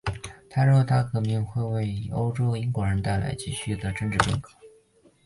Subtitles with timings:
[0.49, 4.49] 他认为大革命会为欧洲和英国带来急需的政治变革。